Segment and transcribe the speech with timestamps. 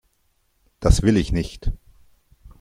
[0.79, 1.71] Das will ich nicht!